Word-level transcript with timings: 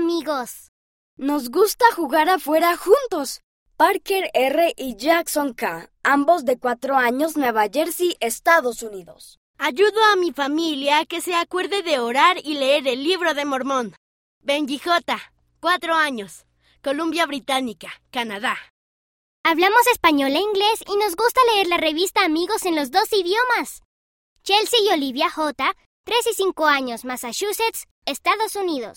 amigos. 0.00 0.70
Nos 1.18 1.50
gusta 1.50 1.84
jugar 1.94 2.30
afuera 2.30 2.74
juntos. 2.74 3.42
Parker 3.76 4.30
R. 4.32 4.72
y 4.78 4.96
Jackson 4.96 5.52
K., 5.52 5.90
ambos 6.02 6.46
de 6.46 6.58
cuatro 6.58 6.96
años, 6.96 7.36
Nueva 7.36 7.66
Jersey, 7.70 8.16
Estados 8.20 8.82
Unidos. 8.82 9.38
Ayudo 9.58 10.02
a 10.10 10.16
mi 10.16 10.32
familia 10.32 11.00
a 11.00 11.04
que 11.04 11.20
se 11.20 11.34
acuerde 11.34 11.82
de 11.82 11.98
orar 11.98 12.38
y 12.42 12.54
leer 12.54 12.88
el 12.88 13.04
libro 13.04 13.34
de 13.34 13.44
Mormón. 13.44 13.94
Benji 14.40 14.78
J., 14.78 15.18
cuatro 15.60 15.94
años, 15.94 16.46
Columbia 16.82 17.26
Británica, 17.26 17.90
Canadá. 18.10 18.56
Hablamos 19.44 19.86
español 19.92 20.30
e 20.30 20.40
inglés 20.40 20.82
y 20.90 20.96
nos 20.96 21.14
gusta 21.14 21.42
leer 21.52 21.66
la 21.66 21.76
revista 21.76 22.24
Amigos 22.24 22.64
en 22.64 22.74
los 22.74 22.90
dos 22.90 23.12
idiomas. 23.12 23.82
Chelsea 24.44 24.80
y 24.82 24.88
Olivia 24.94 25.30
J., 25.30 25.76
3 26.04 26.26
y 26.30 26.34
5 26.34 26.66
años, 26.66 27.04
Massachusetts, 27.04 27.86
Estados 28.06 28.56
Unidos. 28.56 28.88